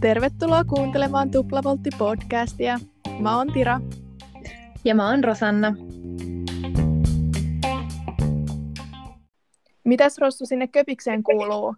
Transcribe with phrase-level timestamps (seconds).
[0.00, 2.80] Tervetuloa kuuntelemaan Tuplavoltti-podcastia.
[3.20, 3.80] Mä oon Tira.
[4.84, 5.74] Ja mä oon Rosanna.
[9.84, 11.76] Mitäs Rossu sinne Köpikseen kuuluu?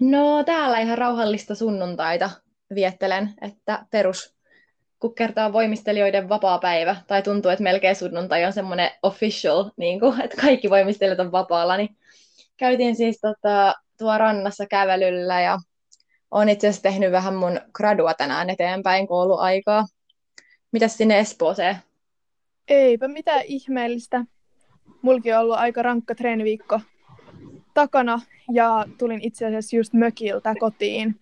[0.00, 2.30] No täällä ihan rauhallista sunnuntaita
[2.74, 4.34] viettelen, että perus
[5.00, 10.20] kun kertaa voimistelijoiden vapaa päivä, tai tuntuu, että melkein sunnuntai on semmoinen official, niin kuin,
[10.20, 11.96] että kaikki voimistelijat on vapaalla, niin
[12.56, 15.58] käytiin siis tota, tuo rannassa kävelyllä ja
[16.30, 19.86] olen itse asiassa tehnyt vähän mun gradua tänään eteenpäin kouluaikaa.
[20.72, 21.76] Mitäs sinne Espooseen?
[22.68, 24.24] Eipä mitään ihmeellistä.
[25.02, 26.80] Mulki on ollut aika rankka treeniviikko
[27.74, 28.20] takana
[28.52, 31.20] ja tulin itse asiassa just mökiltä kotiin.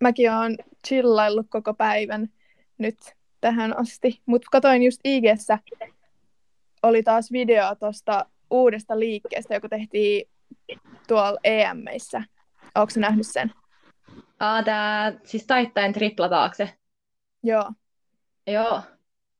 [0.00, 2.28] Mäkin oon chillaillut koko päivän
[2.78, 2.98] nyt
[3.40, 5.24] tähän asti, mutta katoin just ig
[6.82, 10.30] oli taas video tuosta uudesta liikkeestä, joka tehtiin
[11.08, 12.22] tuolla EMissä.
[12.74, 13.52] Oletko nähnyt sen?
[14.40, 16.74] Aa, tää siis taittain tripla taakse.
[17.42, 17.72] Joo.
[18.46, 18.80] Joo.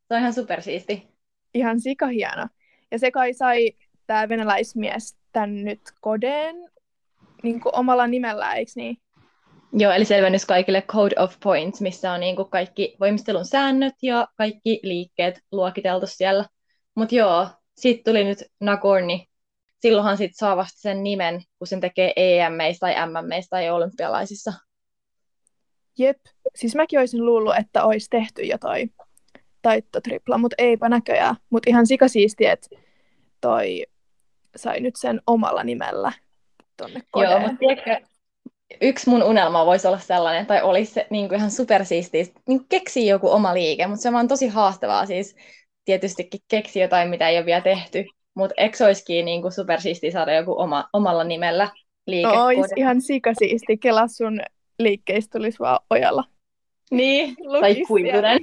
[0.08, 1.08] Se on ihan supersiisti.
[1.54, 2.46] Ihan sikahieno.
[2.90, 3.72] Ja se kai sai
[4.06, 6.56] tämä venäläismies tän nyt kodeen
[7.42, 8.96] niin kuin omalla nimellä, eikö niin?
[9.72, 14.28] Joo, eli selvennys kaikille Code of Points, missä on niin kuin kaikki voimistelun säännöt ja
[14.36, 16.44] kaikki liikkeet luokiteltu siellä.
[16.94, 17.48] Mutta joo,
[17.78, 19.28] sitten tuli nyt Nagorni.
[19.80, 24.52] Silloinhan sit saa vasta sen nimen, kun sen tekee EM-meistä tai MM-meistä tai olympialaisissa.
[25.98, 26.18] Jep,
[26.56, 28.94] siis mäkin olisin luullut, että olisi tehty jotain
[29.62, 31.36] taittotripla, mutta eipä näköjään.
[31.50, 32.68] Mutta ihan sikasiisti, että
[33.40, 33.86] toi
[34.56, 36.12] sai nyt sen omalla nimellä
[36.76, 37.30] tonne kodeen.
[37.30, 38.06] Joo, mutta tiedätkö,
[38.80, 43.12] yksi mun unelma voisi olla sellainen, tai olisi se niin kuin ihan supersiistiä, niin keksiä
[43.12, 45.36] joku oma liike, mutta se on vaan tosi haastavaa siis
[45.88, 50.34] tietystikin keksiä jotain, mitä ei ole vielä tehty, mutta eikö olisikin niin kuin supersiistiä saada
[50.34, 51.68] joku oma, omalla nimellä
[52.06, 52.28] liike?
[52.28, 54.40] No, olisi ihan sikasiisti, kela sun
[54.78, 56.24] liikkeistä tulisi vaan ojalla.
[56.90, 58.38] Niin, tai kuivunen.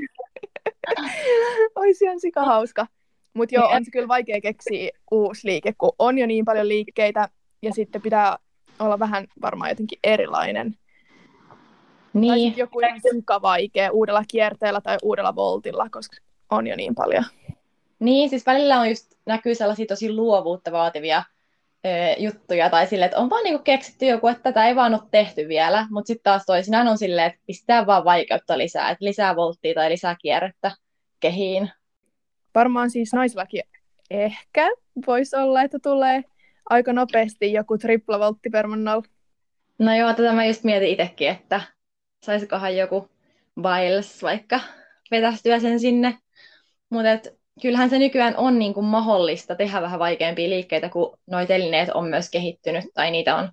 [1.76, 2.88] olisi ihan sika hauska.
[3.34, 7.30] Mutta joo, on se kyllä vaikea keksiä uusi liike, kun on jo niin paljon liikkeitä,
[7.62, 8.38] ja sitten pitää
[8.80, 10.76] olla vähän varmaan jotenkin erilainen.
[12.14, 12.54] Niin.
[12.54, 17.24] Tai joku ihan vaikea uudella kierteellä tai uudella voltilla, koska on jo niin paljon.
[18.00, 21.24] Niin, siis välillä on just, näkyy sellaisia tosi luovuutta vaativia
[21.86, 25.02] ö, juttuja, tai silleen, että on vaan niinku keksitty joku, että tätä ei vaan ole
[25.12, 29.36] tehty vielä, mutta sitten taas toisinaan on silleen, että pistää vaan vaikeutta lisää, että lisää
[29.36, 30.72] volttia tai lisää kierrettä
[31.20, 31.72] kehiin.
[32.56, 33.64] Varmaan siis naisillakin
[34.10, 34.70] ehkä
[35.08, 36.24] voisi olla, että tulee
[36.70, 38.68] aika nopeasti joku triplavoltti per
[39.80, 41.62] No joo, tätä mä just mietin itsekin, että
[42.24, 43.10] saisikohan joku
[43.62, 44.60] Biles vaikka
[45.12, 46.18] vetästyä sen sinne.
[46.90, 47.30] Mutta
[47.62, 52.30] kyllähän se nykyään on niinku mahdollista tehdä vähän vaikeampia liikkeitä, kun nuo telineet on myös
[52.30, 53.50] kehittynyt tai niitä on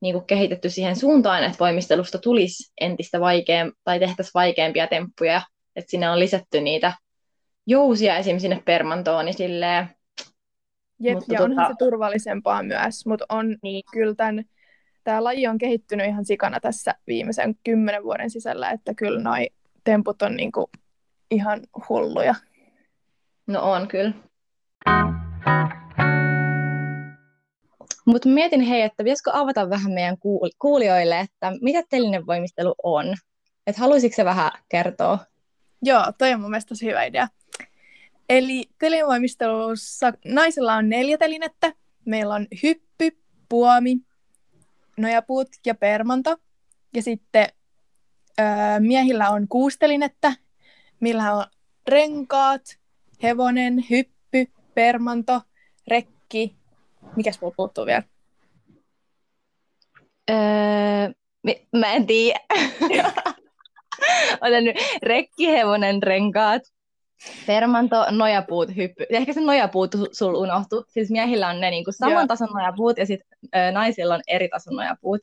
[0.00, 5.42] niinku kehitetty siihen suuntaan, että voimistelusta tulisi entistä vaikeam tai tehtäisiin vaikeampia temppuja.
[5.76, 6.92] Että sinne on lisätty niitä
[7.66, 8.38] jousia esim.
[8.38, 9.88] sinne permantoon, niin silleen,
[11.00, 11.50] Jep, mutta ja tota...
[11.50, 13.82] onhan se turvallisempaa myös, mutta on niin.
[13.92, 14.44] kyllä tämän,
[15.04, 19.48] tämä laji on kehittynyt ihan sikana tässä viimeisen kymmenen vuoden sisällä, että kyllä noi
[19.84, 20.70] temput on niinku
[21.30, 22.34] ihan hulluja.
[23.46, 24.12] No on kyllä.
[28.06, 30.16] Mutta mietin hei, että pitäisikö avata vähän meidän
[30.58, 33.06] kuulijoille, että mitä telinevoimistelu on?
[33.66, 35.18] Että haluaisitko se vähän kertoa?
[35.82, 37.28] Joo, toi on mun mielestä tosi hyvä idea.
[38.28, 41.72] Eli telinevoimistelussa naisilla on neljä telinettä.
[42.04, 43.18] Meillä on hyppy,
[43.48, 43.96] puomi,
[44.96, 46.36] nojapuut ja permanto.
[46.94, 47.46] Ja sitten
[48.40, 48.46] öö,
[48.80, 50.32] miehillä on kuusi telinettä,
[51.00, 51.44] millä on
[51.88, 52.78] renkaat,
[53.24, 55.40] hevonen, hyppy, permanto,
[55.88, 56.56] rekki.
[57.16, 58.02] Mikäs mulla puuttuu vielä?
[60.30, 60.36] Öö,
[61.76, 62.40] mä en tiedä.
[64.40, 66.62] Otan nyt rekki, hevonen, renkaat,
[67.46, 69.06] Permanto, nojapuut, hyppy.
[69.10, 70.84] Ehkä se nojapuut sul unohtu.
[70.88, 72.26] Siis miehillä on ne niinku saman Joo.
[72.26, 73.28] tason nojapuut ja sitten
[73.72, 75.20] naisilla on eri tason nojapuut.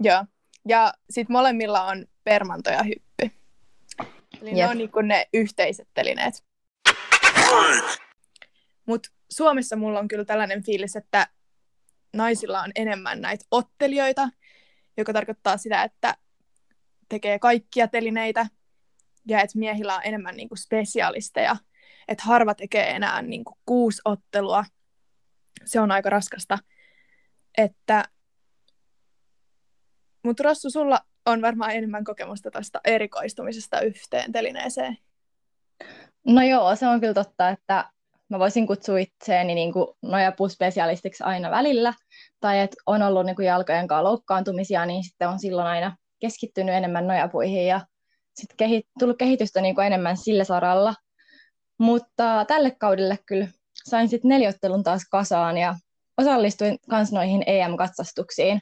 [0.00, 0.24] Joo.
[0.68, 3.38] Ja sitten molemmilla on permanto ja hyppy.
[4.42, 4.56] Eli Jep.
[4.56, 6.44] ne on niinku ne yhteiset telineet.
[8.86, 11.28] Mutta Suomessa mulla on kyllä tällainen fiilis, että
[12.16, 14.28] naisilla on enemmän näitä ottelijoita,
[14.96, 16.16] joka tarkoittaa sitä, että
[17.08, 18.46] tekee kaikkia telineitä
[19.28, 21.56] ja että miehillä on enemmän niin kuin spesialisteja,
[22.08, 24.64] että harva tekee enää niin kuin kuusi ottelua.
[25.64, 26.58] Se on aika raskasta.
[27.58, 28.04] Että...
[30.24, 34.98] Mutta Rossu, sulla on varmaan enemmän kokemusta tästä erikoistumisesta yhteen telineeseen.
[36.26, 37.84] No joo, se on kyllä totta, että
[38.28, 41.94] mä voisin kutsua itseäni niin kuin nojapuspesialistiksi aina välillä,
[42.40, 46.74] tai että on ollut niin kuin jalkojen kanssa loukkaantumisia, niin sitten on silloin aina keskittynyt
[46.74, 47.80] enemmän nojapuihin ja
[48.34, 50.94] sitten kehi- tullut kehitystä niin kuin enemmän sillä saralla.
[51.78, 53.48] Mutta tälle kaudelle kyllä
[53.84, 55.74] sain sitten neljottelun taas kasaan ja
[56.18, 58.60] osallistuin myös noihin EM-katsastuksiin,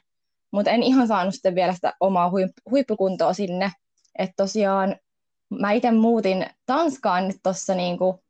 [0.51, 3.71] mutta en ihan saanut sitten vielä sitä omaa huip- huippukuntoa sinne.
[4.19, 4.95] Että tosiaan
[5.49, 8.23] mä itse muutin Tanskaan nyt tuossa niinku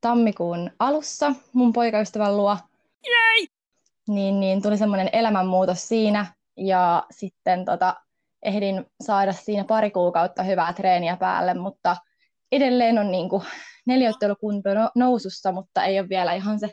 [0.00, 2.56] tammikuun alussa mun poikaystävän luo.
[3.08, 3.46] Yay!
[4.08, 6.26] Niin, niin tuli semmoinen elämänmuutos siinä
[6.56, 7.94] ja sitten tota,
[8.42, 11.96] ehdin saada siinä pari kuukautta hyvää treeniä päälle, mutta
[12.52, 13.42] edelleen on niinku
[13.86, 16.72] neljäottelukunto no, nousussa, mutta ei ole vielä ihan se,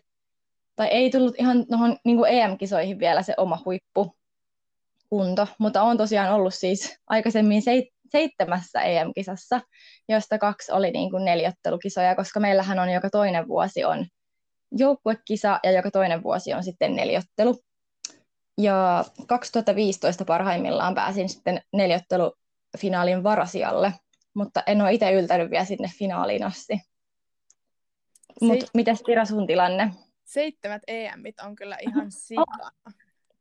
[0.75, 6.53] tai ei tullut ihan nohon niinku EM-kisoihin vielä se oma huippukunto, mutta on tosiaan ollut
[6.53, 9.61] siis aikaisemmin seit, seitsemässä EM-kisassa,
[10.09, 14.05] josta kaksi oli niin kuin neljottelukisoja, koska meillähän on joka toinen vuosi on
[14.71, 17.59] joukkuekisa ja joka toinen vuosi on sitten neljottelu.
[18.57, 23.93] Ja 2015 parhaimmillaan pääsin sitten neljottelufinaalin varasijalle,
[24.33, 26.81] mutta en ole itse yltänyt vielä sinne finaaliin asti.
[28.41, 29.91] Mutta miten Pira sun tilanne?
[30.25, 32.71] Seitsemät EMit on kyllä ihan sikana.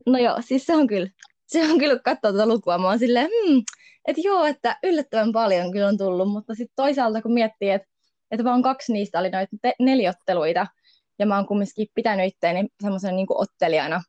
[0.07, 1.11] No joo, siis se on kyllä,
[1.47, 3.63] se on kyllä katsoa tuota lukua, mä oon silleen, hmm,
[4.07, 7.89] että joo, että yllättävän paljon kyllä on tullut, mutta sitten toisaalta kun miettii, että,
[8.31, 10.67] että vaan kaksi niistä oli noita te- neljotteluita,
[11.19, 14.03] ja mä oon kumminkin pitänyt itteeni semmoisen niin ottelijana,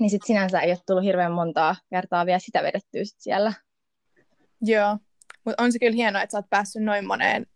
[0.00, 3.52] niin sitten sinänsä ei ole tullut hirveän montaa kertaa vielä sitä vedettyä sit siellä.
[4.60, 4.98] Joo,
[5.44, 7.46] mutta on se kyllä hienoa, että sä oot päässyt noin moneen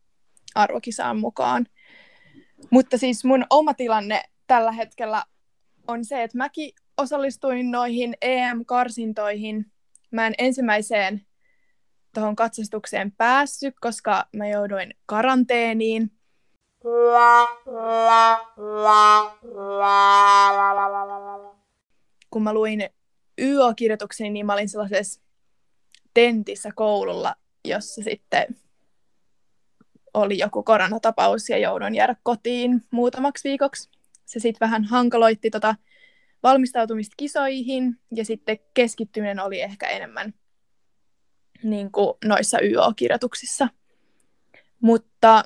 [0.54, 1.66] arvokisaan mukaan.
[2.70, 5.24] Mutta siis mun oma tilanne tällä hetkellä
[5.88, 9.66] on se, että mäkin osallistuin noihin EM-karsintoihin.
[10.10, 11.27] Mä en ensimmäiseen
[12.18, 16.10] tuohon katsastukseen päässyt, koska mä jouduin karanteeniin.
[22.30, 22.90] Kun mä luin
[23.40, 25.20] YO-kirjoituksen, niin mä olin sellaisessa
[26.14, 27.34] tentissä koululla,
[27.64, 28.46] jossa sitten
[30.14, 33.90] oli joku koronatapaus ja joudun jäädä kotiin muutamaksi viikoksi.
[34.26, 35.74] Se sitten vähän hankaloitti tota
[36.42, 40.34] valmistautumista kisoihin ja sitten keskittyminen oli ehkä enemmän
[41.62, 43.68] niin kuin noissa YO-kirjoituksissa.
[44.80, 45.44] Mutta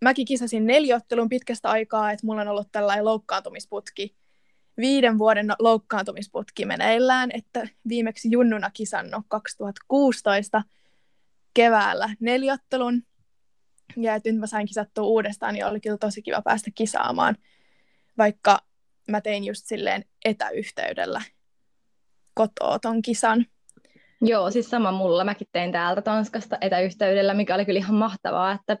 [0.00, 4.16] mäkin kisasin neljottelun pitkästä aikaa, että mulla on ollut tällainen loukkaantumisputki,
[4.76, 10.62] viiden vuoden loukkaantumisputki meneillään, että viimeksi junnuna kisannut 2016
[11.54, 13.02] keväällä neljottelun,
[13.96, 17.36] ja että nyt mä sain kisattua uudestaan, niin oli kyllä tosi kiva päästä kisaamaan,
[18.18, 18.58] vaikka
[19.08, 21.22] mä tein just silleen etäyhteydellä
[22.34, 23.46] kotoa ton kisan.
[24.22, 25.24] Joo, siis sama mulla.
[25.24, 28.76] Mäkin tein täältä Tanskasta etäyhteydellä, mikä oli kyllä ihan mahtavaa, että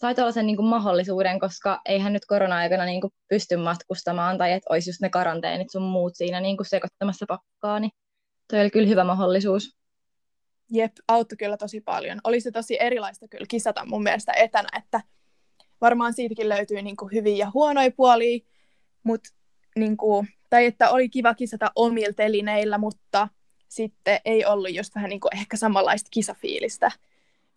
[0.00, 4.66] sai tuollaisen niin kuin mahdollisuuden, koska eihän nyt korona-aikana niin kuin pysty matkustamaan tai että
[4.70, 7.90] olisi just ne karanteenit sun muut siinä niin kuin sekoittamassa pakkaa, niin
[8.50, 9.76] toi oli kyllä hyvä mahdollisuus.
[10.72, 12.20] Jep, auttoi kyllä tosi paljon.
[12.24, 15.00] Oli se tosi erilaista kyllä kisata mun mielestä etänä, että
[15.80, 18.38] varmaan siitäkin löytyy niin kuin hyviä ja huonoja puolia,
[19.02, 19.20] mut,
[19.76, 23.28] niin kuin, tai että oli kiva kisata omilla telineillä, mutta
[23.70, 26.90] sitten ei ollut just vähän niin kuin ehkä samanlaista kisafiilistä.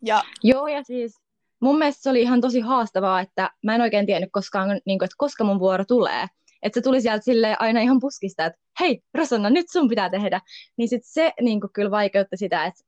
[0.02, 0.24] Ja...
[0.44, 1.22] Joo, ja siis
[1.62, 5.06] mun mielestä se oli ihan tosi haastavaa, että mä en oikein tiennyt koskaan, niin kuin,
[5.06, 6.28] että koska mun vuoro tulee.
[6.62, 10.42] Että se tuli sieltä sille aina ihan puskista, että hei Rosanna, nyt sun pitää tehdä.
[10.78, 12.84] Niin sit se niin kuin, kyllä vaikeutti sitä, että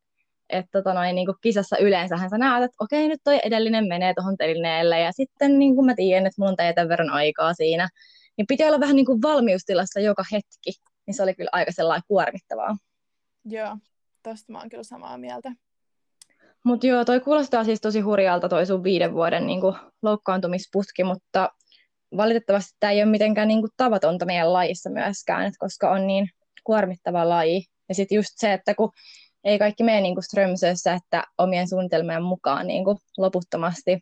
[0.49, 4.13] että tota noin, niin kuin kisassa yleensähän sä näet, että okei, nyt toi edellinen menee
[4.13, 7.89] tuohon telineelle, ja sitten niin kuin mä tiedän, että mulla on tämän verran aikaa siinä,
[8.37, 10.71] niin piti olla vähän niin kuin valmiustilassa joka hetki,
[11.07, 12.77] niin se oli kyllä aika sellainen kuormittavaa.
[13.45, 13.77] Joo,
[14.23, 15.51] tosta mä oon kyllä samaa mieltä.
[16.63, 21.49] Mutta joo, toi kuulostaa siis tosi hurjalta toi sun viiden vuoden niin kuin, loukkaantumisputki, mutta
[22.17, 26.29] valitettavasti tämä ei ole mitenkään niin kuin, tavatonta meidän lajissa myöskään, että koska on niin
[26.63, 27.65] kuormittava laji.
[27.89, 28.91] Ja sitten just se, että kun
[29.43, 33.99] ei kaikki mene niin kuin Strömsössä, että omien suunnitelmien mukaan niin kuin loputtomasti.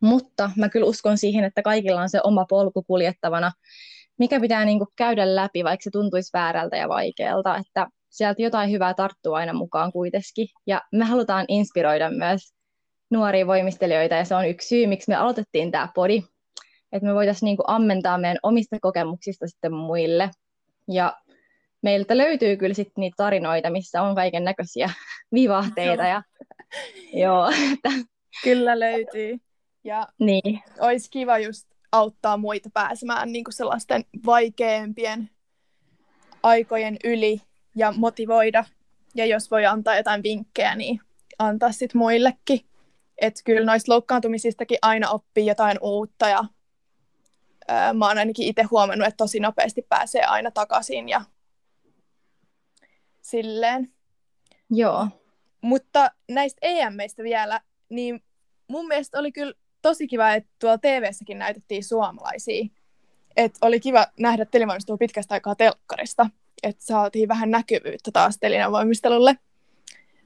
[0.00, 3.52] Mutta mä kyllä uskon siihen, että kaikilla on se oma polku kuljettavana,
[4.18, 8.70] mikä pitää niin kuin käydä läpi, vaikka se tuntuisi väärältä ja vaikealta, että sieltä jotain
[8.70, 10.48] hyvää tarttuu aina mukaan kuitenkin.
[10.66, 12.54] Ja me halutaan inspiroida myös
[13.10, 16.22] nuoria voimistelijoita, ja se on yksi syy, miksi me aloitettiin tämä podi,
[16.92, 20.30] että me voitaisiin niinku ammentaa meidän omista kokemuksista sitten muille.
[20.88, 21.16] Ja
[21.82, 24.90] meiltä löytyy kyllä sitten niitä tarinoita, missä on kaiken näköisiä
[25.34, 26.02] vivahteita.
[26.02, 26.22] Ja,
[27.24, 27.90] joo, että...
[28.44, 29.38] Kyllä löytyy.
[29.84, 30.60] Ja niin.
[30.80, 35.30] olisi kiva just auttaa muita pääsemään niin kuin sellaisten vaikeampien
[36.42, 37.40] aikojen yli
[37.78, 38.64] ja motivoida.
[39.14, 41.00] Ja jos voi antaa jotain vinkkejä, niin
[41.38, 42.60] antaa sitten muillekin.
[43.18, 46.44] Että kyllä noista loukkaantumisistakin aina oppii jotain uutta ja
[47.70, 51.20] öö, mä oon ainakin itse huomannut, että tosi nopeasti pääsee aina takaisin ja
[53.22, 53.92] silleen.
[54.70, 55.08] Joo.
[55.60, 58.24] Mutta näistä EMistä vielä, niin
[58.68, 62.66] mun mielestä oli kyllä tosi kiva, että tuolla TV-säkin näytettiin suomalaisia.
[63.36, 66.30] Et oli kiva nähdä telivalmistelua pitkästä aikaa telkkarista,
[66.62, 69.34] että saatiin vähän näkyvyyttä taas telinan voimistelulle.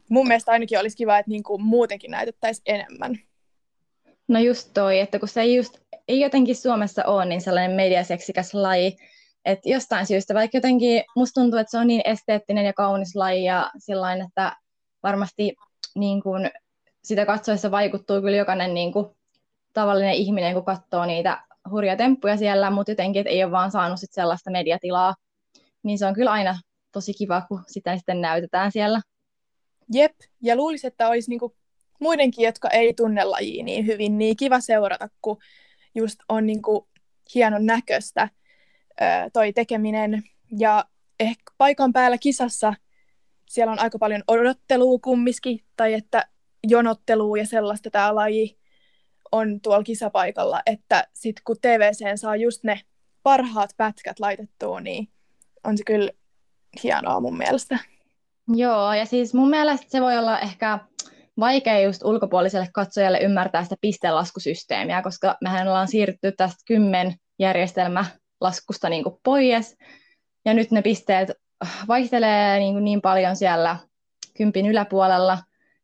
[0.09, 3.19] Mun mielestä ainakin olisi kiva, että niinku muutenkin näytettäisiin enemmän.
[4.29, 8.55] No just toi, että kun se ei, just, ei jotenkin Suomessa ole niin sellainen mediaseksikäs
[8.55, 8.97] laji,
[9.45, 13.45] että jostain syystä, vaikka jotenkin musta tuntuu, että se on niin esteettinen ja kaunis laji
[13.45, 14.57] ja sillain, että
[15.03, 15.55] varmasti
[15.95, 16.51] niin kuin,
[17.05, 19.07] sitä katsoessa vaikuttuu kyllä jokainen niin kuin,
[19.73, 24.01] tavallinen ihminen, kun katsoo niitä hurja temppuja siellä, mutta jotenkin, että ei ole vaan saanut
[24.01, 25.15] sit sellaista mediatilaa,
[25.83, 26.59] niin se on kyllä aina
[26.93, 29.01] tosi kiva, kun sitä sitten näytetään siellä.
[29.93, 30.13] Jep,
[30.43, 31.57] ja luulisin, että olisi niinku
[32.01, 35.39] muidenkin, jotka ei tunne lajia niin hyvin, niin kiva seurata, kun
[35.95, 36.89] just on niinku
[37.35, 38.29] hienon näköistä
[39.33, 40.23] toi tekeminen.
[40.59, 40.85] Ja
[41.21, 42.75] ehkä paikan päällä kisassa
[43.49, 46.25] siellä on aika paljon odottelua kumminkin, tai että
[46.69, 48.59] jonottelua ja sellaista tämä laji
[49.33, 52.81] on tuolla kisapaikalla, että sitten kun TVC saa just ne
[53.23, 55.09] parhaat pätkät laitettua, niin
[55.65, 56.11] on se kyllä
[56.83, 57.79] hienoa mun mielestä.
[58.49, 60.79] Joo, ja siis mun mielestä se voi olla ehkä
[61.41, 69.05] vaikea just ulkopuoliselle katsojalle ymmärtää sitä pistelaskusysteemiä, koska mehän ollaan siirrytty tästä kymmen järjestelmälaskusta niin
[69.05, 69.77] kuin pois,
[70.45, 71.33] ja nyt ne pisteet
[71.89, 73.77] vaihtelee niin, kuin niin paljon siellä
[74.37, 75.39] kympin yläpuolella,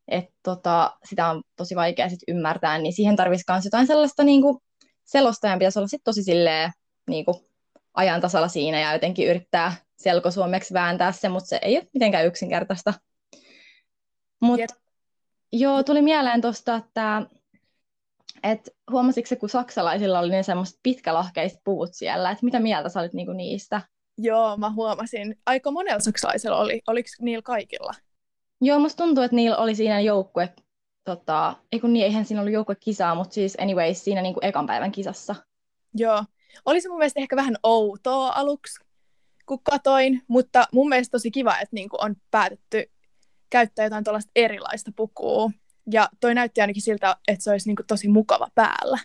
[0.09, 4.43] että tota, sitä on tosi vaikea sit ymmärtää, niin siihen tarvitsisi myös jotain sellaista niin
[4.43, 4.59] kuin,
[5.05, 6.71] selostajan pitäisi olla sit tosi silleen,
[7.11, 7.48] niin kuin,
[7.99, 12.95] ajan tasalla siinä ja jotenkin yrittää selkosuomeksi vääntää se, mutta se ei ole mitenkään yksinkertaista.
[14.40, 14.75] Mutta
[15.52, 17.23] joo, tuli mieleen tuosta, että
[18.43, 23.14] et huomasitko kun saksalaisilla oli ne semmoiset pitkälahkeiset puvut siellä, että mitä mieltä sä olit
[23.14, 23.83] niinku niistä?
[24.19, 25.37] Joo, mä huomasin.
[25.47, 26.81] Aika monella saksalaisella oli.
[26.87, 27.95] Oliko niillä kaikilla?
[28.61, 30.55] Joo, musta tuntuu, että niillä oli siinä joukkue,
[31.05, 34.67] tota, ei kun niin, eihän siinä ollut joukkue kisaa, mutta siis anyways siinä niinku ekan
[34.67, 35.35] päivän kisassa.
[35.95, 36.25] Joo,
[36.64, 38.85] oli se mun mielestä ehkä vähän outoa aluksi,
[39.47, 42.90] kun katoin, mutta mun mielestä tosi kiva, että niinku on päätetty
[43.50, 45.50] käyttää jotain tuollaista erilaista pukua.
[45.90, 48.99] Ja toi näytti ainakin siltä, että se olisi niinku tosi mukava päällä.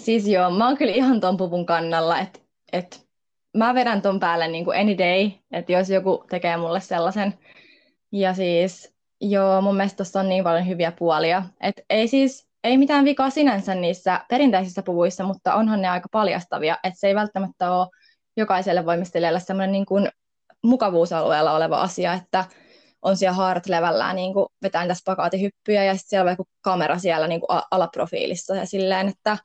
[0.00, 2.40] Siis joo, mä oon kyllä ihan ton puvun kannalla, että
[2.72, 3.08] et
[3.56, 7.34] mä vedän ton päälle niinku any day, että jos joku tekee mulle sellaisen.
[8.12, 11.42] Ja siis joo, mun mielestä tossa on niin paljon hyviä puolia.
[11.60, 16.78] että ei siis, ei mitään vikaa sinänsä niissä perinteisissä puvuissa, mutta onhan ne aika paljastavia,
[16.84, 17.88] että se ei välttämättä ole
[18.36, 20.08] jokaiselle voimistelijalle semmoinen niin kuin
[20.62, 22.44] mukavuusalueella oleva asia, että
[23.02, 26.98] on siellä haarat levällään niin kuin vetää niitä spagaatihyppyjä ja sitten siellä on joku kamera
[26.98, 29.38] siellä niin kuin alaprofiilissa ja silleen, että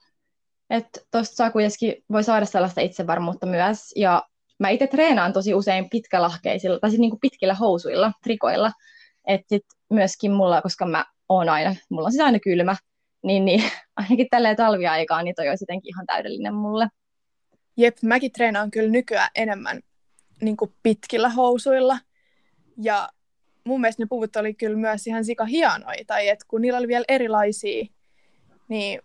[1.12, 3.80] tuosta saa kuitenkin, voi saada sellaista itsevarmuutta myös.
[3.96, 4.24] Ja
[4.60, 8.72] mä itse treenaan tosi usein pitkälahkeisilla tai siis niin kuin pitkillä housuilla, trikoilla,
[9.28, 9.58] että
[9.90, 12.76] myöskin mulla, koska mä oon aina, mulla on siis aina kylmä,
[13.28, 13.64] niin, niin
[13.96, 16.88] ainakin tälleen talviaikaan, niin toi olisi jotenkin ihan täydellinen mulle.
[17.78, 19.80] Jep, mäkin treenaan kyllä nykyään enemmän
[20.42, 22.00] niin kuin pitkillä housuilla.
[22.82, 23.10] Ja
[23.64, 26.88] mun mielestä ne puvut oli kyllä myös ihan sika hienoja, tai että kun niillä oli
[26.88, 27.86] vielä erilaisia,
[28.68, 29.02] niin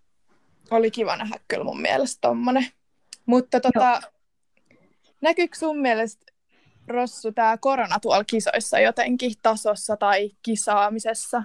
[0.71, 2.67] oli kiva nähdä kyllä mun mielestä tommonen.
[3.26, 4.00] Mutta tota,
[5.21, 6.33] näkyykö sun mielestä,
[6.87, 11.43] Rossu, tämä korona tuolla kisoissa jotenkin tasossa tai kisaamisessa?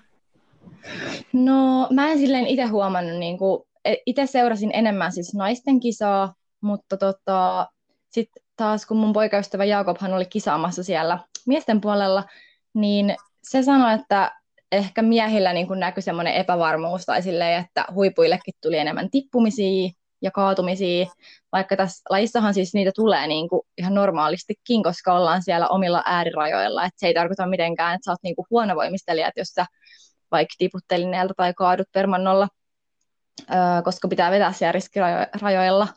[1.34, 6.34] No mä en silleen itse huomannut, niin kuin, e, itse seurasin enemmän siis naisten kisaa,
[6.62, 7.68] mutta tota,
[8.12, 12.24] sitten taas kun mun poikaystävä Jaakobhan oli kisaamassa siellä miesten puolella,
[12.74, 14.32] niin se sanoi, että
[14.72, 19.90] ehkä miehillä niin kuin näkyi semmoinen epävarmuus tai silleen, että huipuillekin tuli enemmän tippumisia
[20.22, 21.06] ja kaatumisia,
[21.52, 26.84] vaikka tässä lajissahan siis niitä tulee niin kuin ihan normaalistikin, koska ollaan siellä omilla äärirajoilla,
[26.86, 29.66] että se ei tarkoita mitenkään, että sä oot niin kuin huono voimistelija, että jos sä
[30.32, 32.48] vaikka tiput telineeltä tai kaadut permannolla,
[33.84, 35.88] koska pitää vetää siellä riskirajoilla.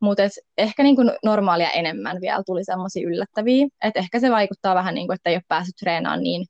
[0.00, 0.22] Mutta
[0.58, 5.06] ehkä niin kuin normaalia enemmän vielä tuli semmoisia yllättäviä, että ehkä se vaikuttaa vähän niin
[5.06, 6.46] kuin, että ei ole päässyt treenaamaan niin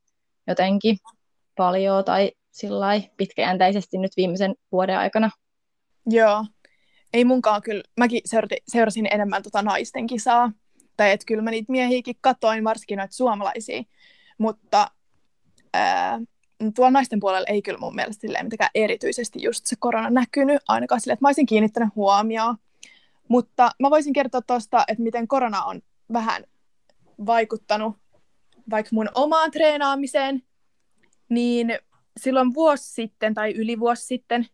[0.47, 0.97] jotenkin
[1.56, 5.30] paljon tai sillä pitkäjänteisesti nyt viimeisen vuoden aikana.
[6.06, 6.45] Joo,
[7.12, 10.52] ei munkaan kyllä, mäkin seurasin, seurasin enemmän tota naisten kisaa,
[10.97, 13.83] tai että kyllä mä niitä miehiäkin katoin, varsinkin noita suomalaisia,
[14.38, 14.90] mutta
[15.75, 16.21] ää,
[16.75, 21.00] tuolla naisten puolella ei kyllä mun mielestä silleen mitenkään erityisesti just se korona näkynyt, ainakaan
[21.00, 22.56] silleen, että mä olisin kiinnittänyt huomioon.
[23.28, 25.82] Mutta mä voisin kertoa tuosta, että miten korona on
[26.12, 26.44] vähän
[27.26, 27.96] vaikuttanut
[28.70, 30.42] vaikka mun omaan treenaamiseen,
[31.28, 31.78] niin
[32.20, 34.46] silloin vuosi sitten tai yli vuosi sitten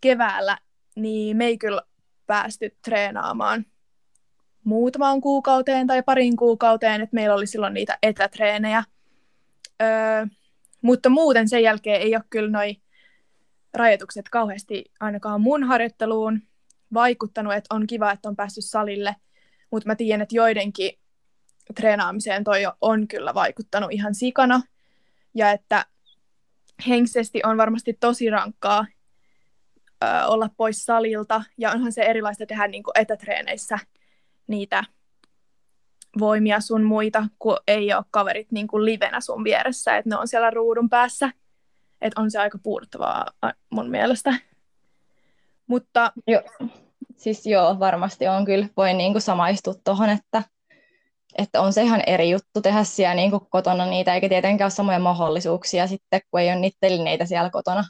[0.00, 0.58] keväällä,
[0.96, 1.82] niin me ei kyllä
[2.26, 3.66] päästy treenaamaan
[4.64, 8.84] muutamaan kuukauteen tai pariin kuukauteen, että meillä oli silloin niitä etätreenejä.
[9.82, 10.26] Öö,
[10.82, 12.76] mutta muuten sen jälkeen ei ole kyllä noi
[13.74, 16.42] rajoitukset kauheasti ainakaan mun harjoitteluun
[16.94, 19.16] vaikuttanut, että on kiva, että on päässyt salille,
[19.70, 20.98] mutta mä tiedän, että joidenkin
[21.74, 24.62] treenaamiseen toi on kyllä vaikuttanut ihan sikana,
[25.34, 25.86] ja että
[26.88, 28.86] henkisesti on varmasti tosi rankkaa
[30.04, 33.78] ö, olla pois salilta, ja onhan se erilaista tehdä niin kuin etätreeneissä
[34.46, 34.84] niitä
[36.18, 40.28] voimia sun muita, kun ei ole kaverit niin kuin livenä sun vieressä, että ne on
[40.28, 41.30] siellä ruudun päässä.
[42.00, 43.26] Että on se aika puuduttavaa
[43.70, 44.34] mun mielestä.
[45.66, 46.12] Mutta...
[46.26, 46.42] Joo.
[47.16, 48.66] Siis joo, varmasti on kyllä.
[48.76, 50.42] Voi niin kuin samaistua tuohon, että,
[51.38, 54.70] että on se ihan eri juttu tehdä siellä niin kuin kotona niitä, eikä tietenkään ole
[54.70, 57.84] samoja mahdollisuuksia sitten, kun ei ole niitä telineitä siellä kotona.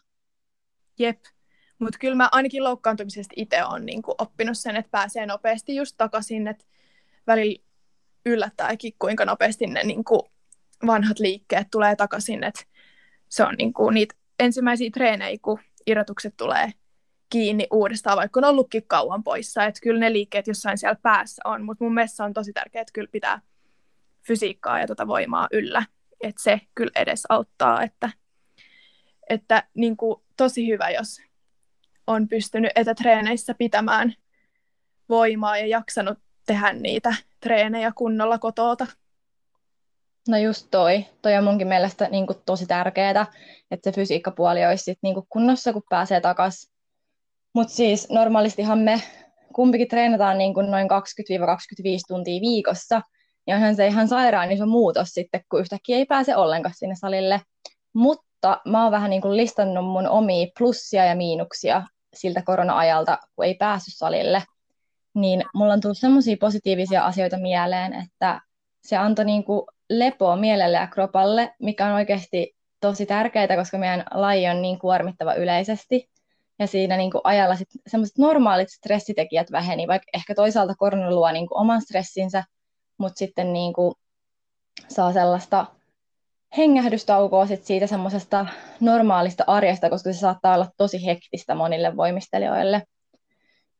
[0.98, 1.18] Jep.
[1.78, 5.94] Mutta kyllä mä ainakin loukkaantumisesta itse olen niin kuin oppinut sen, että pääsee nopeasti just
[5.98, 6.64] takaisin, että
[7.26, 7.62] välillä
[8.26, 10.22] yllättääkin, kuinka nopeasti ne niin kuin
[10.86, 12.44] vanhat liikkeet tulee takaisin.
[12.44, 12.68] Et
[13.28, 16.72] se on niin kuin niitä ensimmäisiä treenejä, kun irrotukset tulee
[17.30, 19.64] kiinni uudestaan, vaikka on ollutkin kauan poissa.
[19.64, 22.92] Että kyllä ne liikkeet jossain siellä päässä on, mutta mun mielestä on tosi tärkeää, että
[22.92, 23.40] kyllä pitää
[24.26, 25.84] fysiikkaa ja tuota voimaa yllä.
[26.20, 28.10] Että se kyllä edes auttaa, että,
[29.30, 31.20] että niin kuin tosi hyvä, jos
[32.06, 34.14] on pystynyt etätreeneissä pitämään
[35.08, 38.86] voimaa ja jaksanut tehdä niitä treenejä kunnolla kotota.
[40.28, 41.06] No just toi.
[41.22, 43.26] Toi on munkin mielestä niin kuin, tosi tärkeää,
[43.70, 46.72] että se fysiikkapuoli olisi sit, niin kuin, kunnossa, kun pääsee takaisin.
[47.54, 49.02] Mutta siis normaalistihan me
[49.54, 50.88] kumpikin treenataan niin kuin noin 20-25
[52.08, 53.02] tuntia viikossa.
[53.46, 57.40] Ja onhan se ihan sairaan iso muutos sitten, kun yhtäkkiä ei pääse ollenkaan sinne salille.
[57.92, 61.82] Mutta mä oon vähän niin kuin listannut mun omia plussia ja miinuksia
[62.14, 64.42] siltä korona-ajalta, kun ei päässyt salille
[65.14, 68.40] niin mulla on tullut semmoisia positiivisia asioita mieleen, että
[68.82, 74.04] se antoi niin kuin lepoa mielelle ja kropalle, mikä on oikeasti tosi tärkeää, koska meidän
[74.14, 76.10] laji on niin kuormittava yleisesti.
[76.58, 81.32] Ja siinä niin kuin ajalla sit semmoiset normaalit stressitekijät väheni, vaikka ehkä toisaalta korona luo
[81.32, 82.44] niin kuin oman stressinsä,
[82.98, 83.94] mutta sitten niin kuin
[84.88, 85.66] saa sellaista
[86.56, 88.46] hengähdystaukoa sit siitä semmoisesta
[88.80, 92.82] normaalista arjesta, koska se saattaa olla tosi hektistä monille voimistelijoille.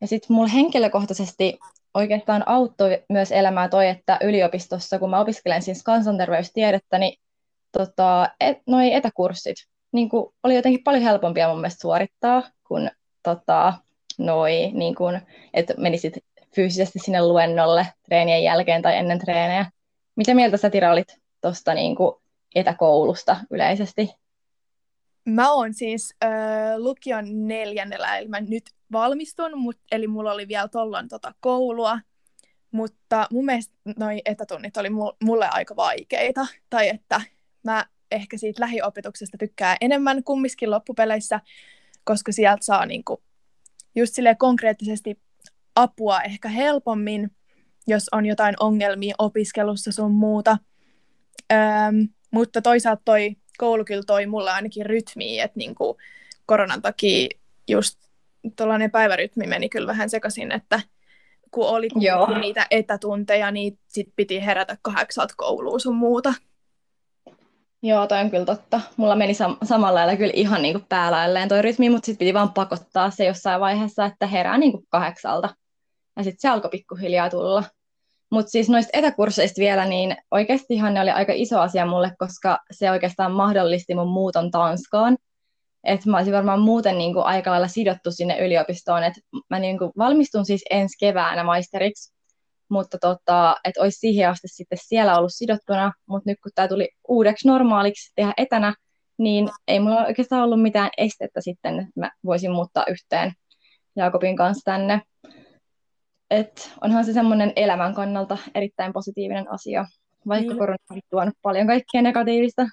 [0.03, 1.59] Ja sitten mulla henkilökohtaisesti
[1.95, 7.19] oikeastaan auttoi myös elämää toi, että yliopistossa, kun mä opiskelen siis kansanterveystiedettä, niin
[7.73, 9.57] tota, et, noi etäkurssit
[9.93, 12.91] niin kuin, oli jotenkin paljon helpompia mun mielestä suorittaa, kuin
[13.23, 13.75] tota,
[14.19, 15.21] noi, niin kuin,
[15.55, 16.15] että menisit
[16.55, 19.67] fyysisesti sinne luennolle treenien jälkeen tai ennen treenejä.
[20.17, 21.97] Mitä mieltä sä Tira olit tuosta niin
[22.55, 24.11] etäkoulusta yleisesti?
[25.25, 26.31] Mä oon siis äh,
[26.77, 31.99] lukion neljännellä, eli mä nyt valmistun, mut, eli mulla oli vielä tollon tota, koulua,
[32.71, 34.89] mutta mun mielestä noi etätunnit oli
[35.25, 37.21] mulle aika vaikeita, tai että
[37.65, 41.41] mä ehkä siitä lähiopetuksesta tykkää enemmän kummiskin loppupeleissä,
[42.05, 43.23] koska sieltä saa niinku
[43.95, 45.21] just sille konkreettisesti
[45.77, 47.31] apua ehkä helpommin,
[47.87, 50.59] jos on jotain ongelmia opiskelussa sun muuta.
[51.53, 55.97] Öm, mutta toisaalta toi koulu kyllä toi mulle ainakin rytmiä, että niinku
[56.47, 57.29] koronan takia
[57.69, 57.99] just
[58.57, 60.81] tuollainen päivärytmi meni kyllä vähän sekaisin, että
[61.51, 62.39] kun oli Joo.
[62.39, 66.35] niitä etätunteja, niin sit piti herätä kahdeksalta kouluun sun muuta.
[67.83, 68.81] Joo, toi on kyllä totta.
[68.97, 72.35] Mulla meni sam- samalla lailla kyllä ihan niin kuin päälailleen toi rytmi, mutta sitten piti
[72.35, 75.49] vaan pakottaa se jossain vaiheessa, että herää niin kuin kahdeksalta.
[76.17, 77.65] Ja sitten se alkoi pikkuhiljaa tulla.
[78.33, 82.91] Mutta siis noista etäkursseista vielä, niin oikeastihan ne oli aika iso asia mulle, koska se
[82.91, 85.19] oikeastaan mahdollisti mun muuton Tanskaan.
[85.85, 89.79] Että mä olisin varmaan muuten niin kuin aika lailla sidottu sinne yliopistoon, että mä niin
[89.79, 92.15] kuin valmistun siis ensi keväänä maisteriksi,
[92.69, 96.89] mutta tota, että olisi siihen asti sitten siellä ollut sidottuna, mutta nyt kun tämä tuli
[97.09, 98.75] uudeksi normaaliksi tehdä etänä,
[99.19, 103.33] niin ei mulla oikeastaan ollut mitään estettä sitten, että mä voisin muuttaa yhteen
[103.97, 105.03] Jaakobin kanssa tänne.
[106.33, 109.87] Et onhan se semmoinen elämän kannalta erittäin positiivinen asia,
[110.29, 110.59] vaikka niin.
[110.59, 112.67] korona on tuonut paljon kaikkea negatiivista.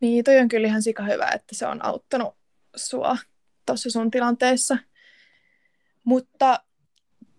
[0.00, 2.34] Niin, toi on kyllä ihan sika hyvä, että se on auttanut
[2.76, 3.16] sua
[3.66, 4.78] tuossa sun tilanteessa.
[6.04, 6.60] Mutta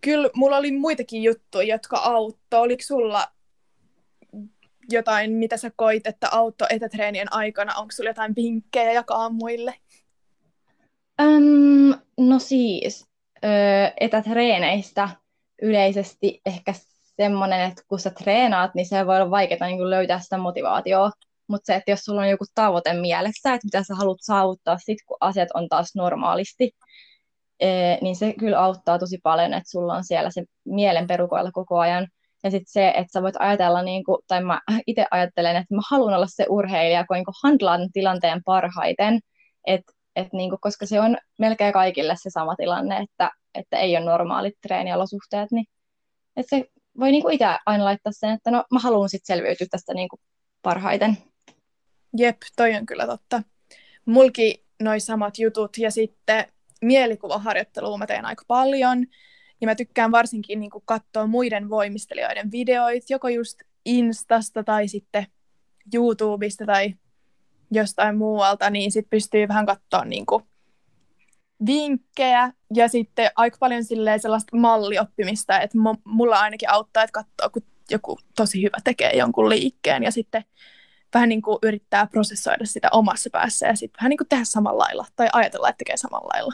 [0.02, 2.60] kyllä mulla oli muitakin juttuja, jotka auttoi.
[2.60, 3.28] Oliko sulla
[4.90, 7.76] jotain, mitä sä koit, että auttoi etätreenien aikana?
[7.76, 9.76] Onko sulla jotain vinkkejä jakaa muille?
[11.22, 11.96] Um,
[12.30, 13.08] no siis,
[13.44, 13.48] ö,
[14.00, 15.10] etätreeneistä
[15.64, 16.74] yleisesti ehkä
[17.22, 21.12] semmoinen, että kun sä treenaat, niin se voi olla vaikeaa niin löytää sitä motivaatioa
[21.48, 24.98] mutta se, että jos sulla on joku tavoite mielessä, että mitä sä haluat saavuttaa sit,
[25.06, 26.72] kun asiat on taas normaalisti,
[28.02, 32.08] niin se kyllä auttaa tosi paljon, että sulla on siellä se mielen perukoilla koko ajan.
[32.44, 35.82] Ja sitten se, että sä voit ajatella, niin kuin, tai mä itse ajattelen, että mä
[35.92, 39.20] haluan olla se urheilija, joka niin handlaan tilanteen parhaiten,
[39.68, 43.98] että et niin kuin, koska se on melkein kaikille se sama tilanne, että, että ei
[43.98, 45.66] ole normaalit treeniolosuhteet, niin
[46.38, 46.66] että se
[47.00, 50.10] voi niin kuin itse aina laittaa sen, että no mä haluan sitten selviytyä tästä niin
[50.10, 50.20] kuin
[50.62, 51.18] parhaiten.
[52.18, 53.44] Jep, toi on kyllä totta.
[54.06, 56.46] Mulki noi samat jutut ja sitten
[56.82, 59.06] mielikuvaharjoittelua mä teen aika paljon.
[59.62, 65.28] Ja mä tykkään varsinkin niin katsoa muiden voimistelijoiden videoita, joko just Instasta tai sitten
[65.94, 66.94] YouTubesta tai
[67.72, 70.44] jostain muualta, niin sitten pystyy vähän katsoa niin kuin
[71.66, 78.20] vinkkejä ja sitten aika paljon sellaista mallioppimista, että mulla ainakin auttaa, että katsoo, kun joku
[78.36, 80.46] tosi hyvä tekee jonkun liikkeen ja sitten
[81.14, 84.84] vähän niin kuin yrittää prosessoida sitä omassa päässä ja sitten vähän niin kuin tehdä samalla
[84.84, 86.54] lailla tai ajatella, että tekee samalla lailla.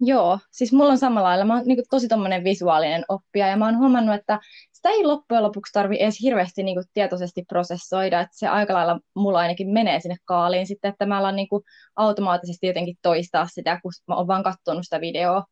[0.00, 1.44] Joo, siis mulla on samalla lailla.
[1.44, 4.40] Mä oon niin tosi tommonen visuaalinen oppija ja mä oon huomannut, että
[4.82, 9.00] sitä ei loppujen lopuksi tarvi edes hirveästi niin kuin, tietoisesti prosessoida, että se aika lailla
[9.14, 11.62] mulla ainakin menee sinne kaaliin sitten, että mä alan niin kuin,
[11.96, 15.44] automaattisesti jotenkin toistaa sitä, kun mä oon vaan katsonut sitä videoa,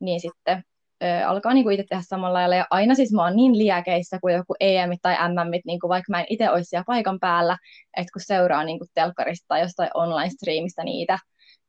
[0.00, 0.64] niin sitten
[1.04, 2.56] ö, alkaa niin kuin itse tehdä samalla lailla.
[2.56, 6.10] Ja aina siis mä oon niin liäkeissä kuin joku EM tai MM, niin kuin vaikka
[6.10, 7.56] mä en itse olisi siellä paikan päällä,
[7.96, 11.18] että kun seuraa niin kuin telkkarista tai jostain online-striimistä niitä,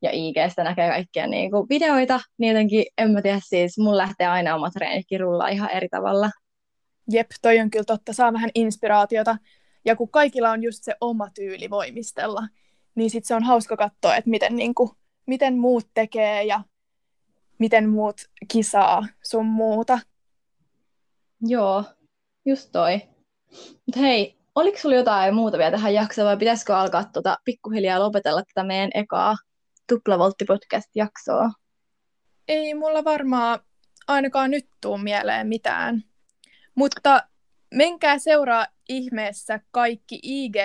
[0.01, 4.27] ja IGstä näkee kaikkia niin kuin videoita, niin jotenkin, en mä tiedä siis, mun lähtee
[4.27, 6.29] aina omat treenitkin rullaa ihan eri tavalla.
[7.11, 9.37] Jep, toi on kyllä totta, saa vähän inspiraatiota.
[9.85, 12.47] Ja kun kaikilla on just se oma tyyli voimistella,
[12.95, 14.89] niin sit se on hauska katsoa, että miten, niin kuin,
[15.25, 16.61] miten muut tekee ja
[17.59, 19.99] miten muut kisaa sun muuta.
[21.41, 21.83] Joo,
[22.45, 23.01] just toi.
[23.85, 28.43] Mut hei, oliko sulla jotain muuta vielä tähän jaksoon vai pitäisikö alkaa tuota pikkuhiljaa lopetella
[28.43, 29.35] tätä meidän ekaa
[29.87, 31.51] Tuplavoltti-podcast-jaksoa?
[32.47, 33.59] Ei mulla varmaan
[34.07, 36.03] ainakaan nyt tuu mieleen mitään.
[36.75, 37.23] Mutta
[37.73, 40.55] menkää seuraa ihmeessä kaikki ig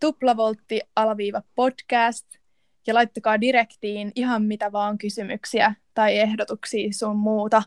[0.00, 2.26] tuplavoltti alaviiva podcast
[2.86, 7.62] ja laittakaa direktiin ihan mitä vaan kysymyksiä tai ehdotuksia sun muuta.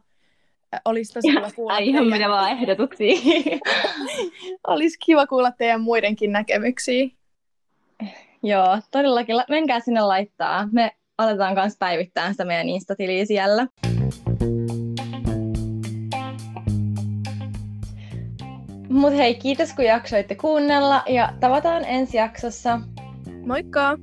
[0.86, 3.15] Olisi tosi kiva kuulla Ai, ihan mitä vaan ehdotuksia.
[4.67, 7.08] Olisi kiva kuulla teidän muidenkin näkemyksiä.
[8.43, 9.36] Joo, todellakin.
[9.49, 10.69] Menkää sinne laittaa.
[10.71, 13.67] Me aletaan kanssa päivittää sitä meidän Insta-tiliä siellä.
[18.93, 22.79] Mutta hei, kiitos kun jaksoitte kuunnella ja tavataan ensi jaksossa.
[23.45, 23.97] Moikka!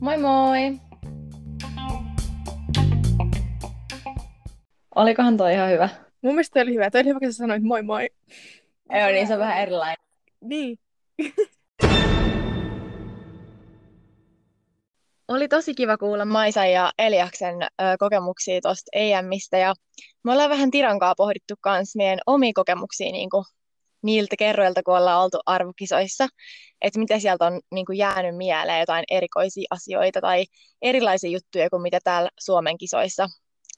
[0.00, 0.80] Moi moi!
[4.94, 5.88] Olikohan toi ihan hyvä?
[6.22, 6.90] Mun mielestä oli hyvä.
[6.90, 8.10] Toi oli hyvä, kun sä sanoit moi moi.
[8.90, 9.96] Joo, niin se on vähän erilainen.
[10.40, 10.78] Niin.
[15.28, 17.66] Oli tosi kiva kuulla Maisa ja Eliaksen ö,
[17.98, 19.74] kokemuksia tuosta EMistä ja
[20.24, 23.44] me ollaan vähän Tirankaa pohdittu myös meidän omia kokemuksia niin kuin
[24.04, 26.28] niiltä kerroilta, kun ollaan oltu arvokisoissa,
[26.80, 30.44] että mitä sieltä on niin kuin jäänyt mieleen, jotain erikoisia asioita tai
[30.82, 33.28] erilaisia juttuja kuin mitä täällä Suomen kisoissa.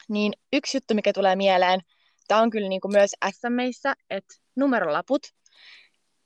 [0.08, 1.80] Niin yksi juttu, mikä tulee mieleen,
[2.28, 5.22] tämä on kyllä niin kuin myös SMissä, että numerolaput.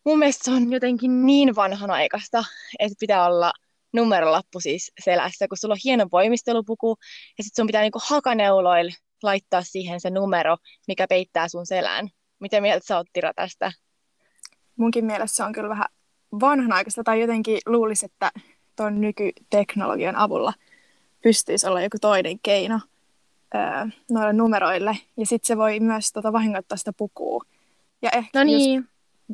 [0.05, 2.45] Mun mielestä se on jotenkin niin vanhanaikaista,
[2.79, 3.53] että pitää olla
[3.93, 6.97] numerolappu siis selässä, kun sulla on hieno voimistelupuku,
[7.39, 10.57] ja sitten sun pitää niinku hakaneuloilla laittaa siihen se numero,
[10.89, 12.09] mikä peittää sun selän.
[12.41, 13.73] Mitä mieltä sä oot Tira tästä?
[14.81, 15.87] Munkin mielestä se on kyllä vähän
[16.41, 18.33] vanhanaikaista, tai jotenkin luulisi, että
[18.77, 20.53] tuon nykyteknologian avulla
[21.23, 22.81] pystyisi olla joku toinen keino
[23.55, 23.61] öö,
[24.11, 27.45] noille numeroille, ja sitten se voi myös tota, vahingoittaa sitä pukua.
[28.03, 28.89] Ja ehkä no niin.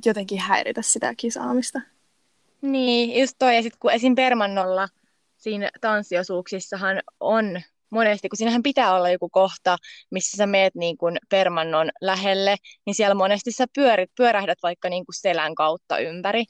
[0.04, 1.80] jotenkin häiritä sitä kisaamista.
[2.62, 3.56] Niin, just toi.
[3.56, 4.14] Ja sitten kun esim.
[4.14, 4.88] Permannolla
[5.36, 9.76] siinä tanssiosuuksissahan on monesti, kun siinähän pitää olla joku kohta,
[10.10, 15.06] missä sä meet niin kuin permannon lähelle, niin siellä monesti sä pyörit, pyörähdät vaikka niin
[15.06, 16.44] kuin selän kautta ympäri.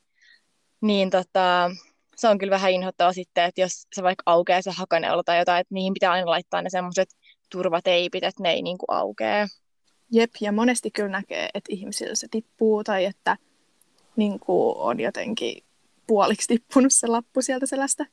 [0.81, 1.71] Niin tota,
[2.17, 5.61] se on kyllä vähän inhottava sitten, että jos se vaikka aukeaa se hakaneula tai jotain,
[5.61, 7.09] että niihin pitää aina laittaa ne semmoiset
[7.51, 9.47] turvateipit, että ne ei niin kuin aukee.
[10.13, 13.37] Jep, ja monesti kyllä näkee, että ihmisillä se tippuu tai että
[14.17, 15.65] niin kuin on jotenkin
[16.07, 18.07] puoliksi tippunut se lappu sieltä selästä.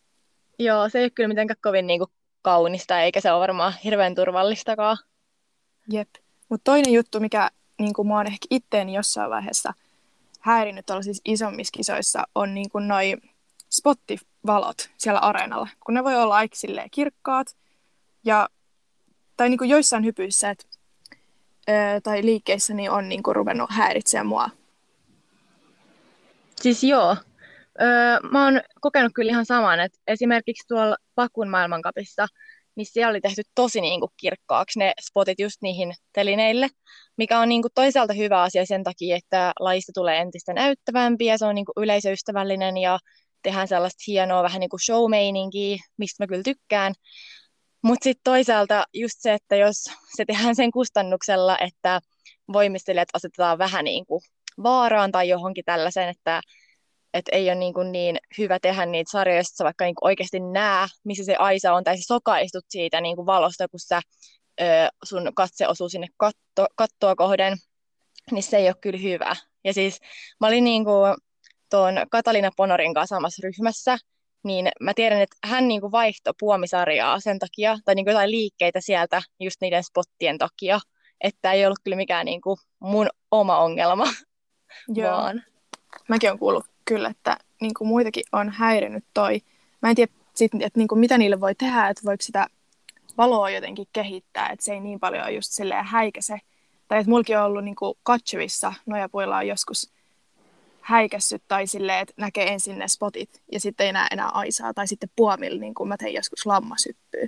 [0.59, 2.09] Joo, se ei ole kyllä mitenkään kovin niin kuin,
[2.43, 4.97] kaunista, eikä se ole varmaan hirveän turvallistakaan.
[5.91, 6.09] Jep.
[6.49, 9.73] Mutta toinen juttu, mikä niin kuin, mua on ehkä itteeni jossain vaiheessa
[10.39, 13.17] häirinnyt siis isommissa kisoissa, on niin kuin, noi
[13.71, 15.67] spottivalot siellä areenalla.
[15.85, 16.55] Kun ne voi olla aika
[16.91, 17.55] kirkkaat,
[18.25, 18.49] ja,
[19.37, 20.67] tai niin kuin joissain hypyissä et,
[21.69, 24.49] ö, tai liikkeissä niin on niin kuin, ruvennut häiritseä mua.
[26.61, 27.17] Siis joo,
[27.81, 32.27] Öö, mä oon kokenut kyllä ihan saman, että esimerkiksi tuolla Pakun maailmankapissa,
[32.75, 36.67] niin siellä oli tehty tosi niin kuin kirkkaaksi ne spotit just niihin telineille,
[37.17, 41.37] mikä on niin kuin toisaalta hyvä asia sen takia, että lajista tulee entistä näyttävämpi ja
[41.37, 42.99] se on niin kuin yleisöystävällinen ja
[43.43, 45.11] tehdään sellaista hienoa vähän niin kuin show
[45.97, 46.93] mistä mä kyllä tykkään.
[47.83, 49.83] Mutta sitten toisaalta just se, että jos
[50.15, 52.01] se tehdään sen kustannuksella, että
[52.53, 54.21] voimistelijat asetetaan vähän niin kuin
[54.63, 56.41] vaaraan tai johonkin tällaisen, että
[57.13, 60.07] et ei ole niin, kuin niin hyvä tehdä niitä sarjoja, jos sä vaikka niin kuin
[60.07, 64.01] oikeasti näe, missä se Aisa on, tai sä sokaistut siitä niin kuin valosta, kun sä,
[64.61, 64.63] ö,
[65.03, 67.57] sun katse osuu sinne katto, kattoa kohden,
[68.31, 69.35] niin se ei ole kyllä hyvä.
[69.63, 69.99] Ja siis
[70.39, 71.15] mä olin niin kuin
[71.69, 73.97] tuon Katalina Ponorin kanssa samassa ryhmässä,
[74.43, 78.31] niin mä tiedän, että hän niin kuin vaihtoi puomisarjaa sen takia, tai niin kuin jotain
[78.31, 80.79] liikkeitä sieltä just niiden spottien takia,
[81.21, 84.05] että ei ollut kyllä mikään niin kuin mun oma ongelma,
[84.87, 85.11] Joo.
[85.11, 85.43] vaan...
[86.09, 89.41] Mäkin olen kuullut kyllä, että niin kuin muitakin on häirinyt toi.
[89.81, 92.47] Mä en tiedä, sit, että niin kuin mitä niille voi tehdä, että voiko sitä
[93.17, 96.39] valoa jotenkin kehittää, että se ei niin paljon just silleen häikäse.
[96.87, 99.91] Tai että mulki on ollut niin kuin Katsevissa nojapuilla on joskus
[100.81, 104.73] häikässyt tai silleen, että näkee ensin ne spotit ja sitten ei näe enää aisaa.
[104.73, 107.27] Tai sitten puomilla, niin kuin mä tein joskus lammasyppyä.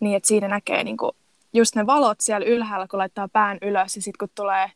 [0.00, 1.12] Niin, että siinä näkee niin kuin
[1.52, 4.70] just ne valot siellä ylhäällä, kun laittaa pään ylös ja sitten kun tulee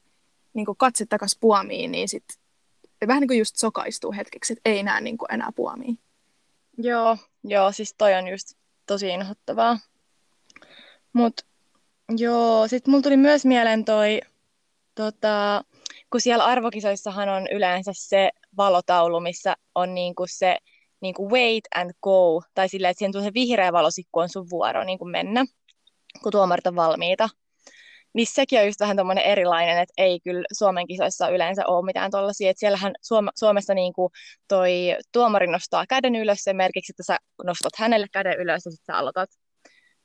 [0.55, 2.37] niin kuin katse takaisin puomiin, niin sitten
[3.07, 5.93] vähän niin kuin just sokaistuu hetkeksi, että ei näe niin kuin enää puomia.
[6.79, 8.55] Joo, joo, siis toi on just
[8.87, 9.79] tosi inhottavaa.
[11.13, 11.41] Mut
[12.17, 14.21] joo, sit mulla tuli myös mieleen toi,
[14.95, 15.65] tota,
[16.11, 20.59] kun siellä arvokisoissahan on yleensä se valotaulu, missä on niinku se
[21.01, 24.85] niinku wait and go, tai silleen, että siihen tulee se vihreä valosikku on sun vuoro
[24.85, 25.45] niinku mennä,
[26.23, 27.29] kun tuomarit on valmiita
[28.14, 32.11] niin sekin on just vähän tommoinen erilainen, että ei kyllä Suomen kisoissa yleensä ole mitään
[32.11, 34.11] tuollaisia, että siellähän Suom- Suomessa niin kuin
[34.49, 38.99] toi tuomari nostaa käden ylös merkiksi, että sä nostat hänelle käden ylös ja sitten sä
[38.99, 39.31] aloitat.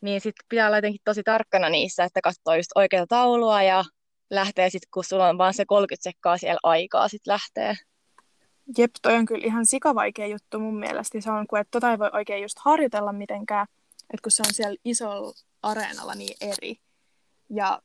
[0.01, 3.83] Niin sitten pitää olla jotenkin tosi tarkkana niissä, että katsoo just oikeaa taulua ja
[4.29, 7.75] lähtee sitten, kun sulla on vaan se 30 sekkaa siellä aikaa sitten lähtee.
[8.77, 11.21] Jep, toi on kyllä ihan sikavaikea juttu mun mielestä.
[11.21, 13.67] Se on, kun et tota ei voi oikein just harjoitella mitenkään,
[14.13, 16.75] että kun se on siellä isolla areenalla niin eri.
[17.49, 17.81] Ja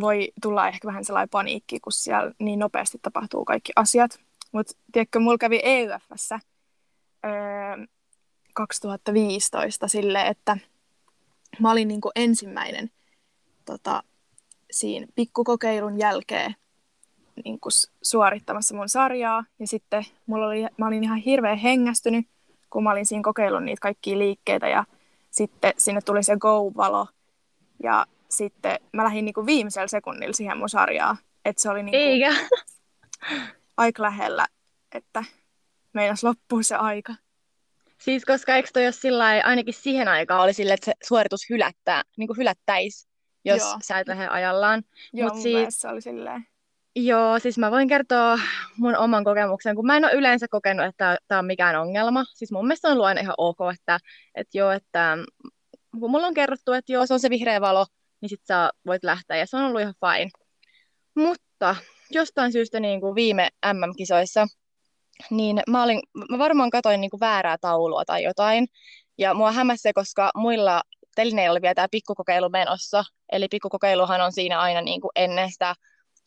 [0.00, 4.20] voi tulla ehkä vähän sellainen paniikki, kun siellä niin nopeasti tapahtuu kaikki asiat.
[4.52, 6.40] Mutta tiedätkö, mulla kävi EUFssä
[7.24, 7.86] öö,
[8.54, 10.56] 2015 sille, että
[11.60, 12.90] mä olin niinku ensimmäinen
[13.64, 14.02] tota,
[14.70, 16.54] siinä pikkukokeilun jälkeen
[17.44, 17.68] niinku
[18.02, 19.44] suorittamassa mun sarjaa.
[19.58, 22.26] Ja sitten mulla oli, mä olin ihan hirveän hengästynyt,
[22.70, 24.84] kun mä olin siinä kokeillut niitä kaikkia liikkeitä ja
[25.30, 27.06] sitten sinne tuli se go-valo.
[27.82, 31.16] Ja sitten mä lähdin niinku viimeisellä sekunnilla siihen mun sarjaan.
[31.44, 32.34] Että se oli niinku Eikä.
[33.76, 34.46] aika lähellä,
[34.94, 35.24] että
[35.92, 37.14] meinas loppuu se aika.
[37.98, 42.02] Siis koska eikö toi jos sillä ainakin siihen aikaan oli sille, että se suoritus hylättää,
[42.16, 43.08] niin kuin hylättäisi,
[43.44, 43.78] jos Joo.
[43.82, 44.82] sä et lähde ajallaan.
[45.12, 46.46] Joo, Mut mun siis, se oli silleen.
[46.96, 48.38] Joo, siis mä voin kertoa
[48.76, 52.24] mun oman kokemuksen, kun mä en ole yleensä kokenut, että tämä on mikään ongelma.
[52.34, 53.98] Siis mun mielestä on ollut aina ihan ok, että,
[54.34, 55.18] että joo, että
[56.00, 57.86] kun mulla on kerrottu, että joo, se on se vihreä valo,
[58.20, 60.30] niin sit sä voit lähteä ja se on ollut ihan fine.
[61.14, 61.76] Mutta
[62.10, 64.46] jostain syystä niin kuin viime MM-kisoissa,
[65.30, 68.66] niin mä, olin, mä varmaan katoin niin kuin väärää taulua tai jotain,
[69.18, 70.82] ja mua hämäsi se, koska muilla
[71.14, 75.74] telineillä oli vielä tämä pikkukokeilu menossa, eli pikkukokeiluhan on siinä aina niin kuin ennen sitä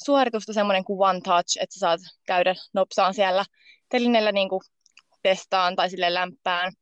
[0.05, 3.45] suoritusta semmoinen kuin one touch, että sä saat käydä nopsaan siellä
[3.89, 4.61] telineellä niin kuin
[5.23, 6.73] testaan tai sille lämpään.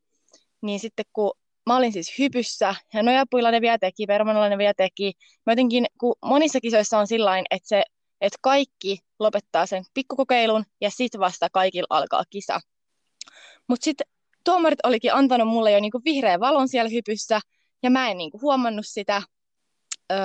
[0.61, 1.31] Niin sitten kun
[1.65, 5.13] mä olin siis hypyssä, ja nojapuilla ne vielä teki, permanalla ne vielä teki.
[5.45, 7.83] Mä jotenkin, kun monissa kisoissa on sillain, että se
[8.21, 12.59] että kaikki lopettaa sen pikkukokeilun ja sitten vasta kaikilla alkaa kisa.
[13.67, 14.07] Mutta sitten
[14.43, 17.39] tuomarit olikin antanut mulle jo niinku vihreän valon siellä hypyssä
[17.83, 19.21] ja mä en niinku huomannut sitä.
[20.11, 20.17] Öö,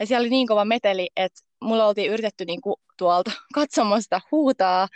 [0.00, 4.88] ja siellä oli niin kova meteli, että mulla oltiin yritetty niinku tuolta katsomosta huutaa,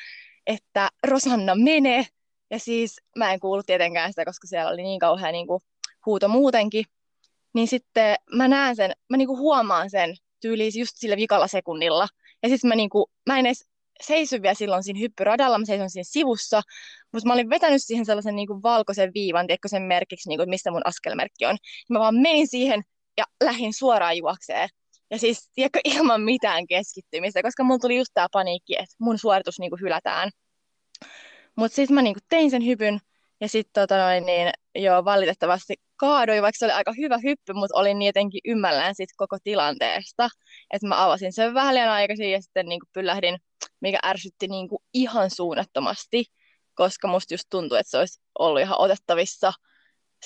[0.46, 2.04] että Rosanna menee.
[2.50, 5.62] Ja siis mä en kuullut tietenkään sitä, koska siellä oli niin kauhean niinku
[6.06, 6.84] huuto muutenkin,
[7.54, 12.08] niin sitten mä näen sen, mä niinku huomaan sen tyyliin just sillä vikalla sekunnilla.
[12.42, 13.64] Ja sitten mä, niinku, mä en edes
[14.02, 16.62] seisy vielä silloin siinä hyppyradalla, mä seison siinä sivussa,
[17.12, 20.86] mutta mä olin vetänyt siihen sellaisen niinku valkoisen viivan, tiedätkö sen merkiksi, niinku, mistä mun
[20.86, 21.56] askelmerkki on.
[21.62, 22.82] Ja mä vaan menin siihen
[23.16, 24.68] ja lähdin suoraan juokseen.
[25.10, 29.58] Ja siis, tiedätkö, ilman mitään keskittymistä, koska mulla tuli just tää paniikki, että mun suoritus
[29.58, 30.30] niinku hylätään.
[31.56, 32.98] Mutta sitten mä niinku tein sen hypyn,
[33.40, 37.98] ja sitten tota niin joo, valitettavasti kaadui, vaikka se oli aika hyvä hyppy, mutta olin
[37.98, 40.28] niin jotenkin ymmällään sit koko tilanteesta.
[40.70, 43.38] Että mä avasin sen vähän liian aikaisin ja sitten niin pyllähdin,
[43.80, 46.24] mikä ärsytti niin kuin ihan suunnattomasti,
[46.74, 49.52] koska musta just tuntui, että se olisi ollut ihan otettavissa.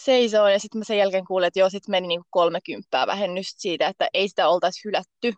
[0.00, 3.88] seisoo ja sitten mä sen jälkeen kuulin, että joo, sitten meni niinku 30 vähennystä siitä,
[3.88, 5.32] että ei sitä oltaisi hylätty,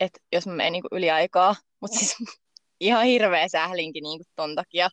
[0.00, 1.54] että jos mä menen niinku yli aikaa.
[1.80, 2.16] Mutta siis
[2.80, 4.88] ihan hirveä sählinkin niinku ton takia.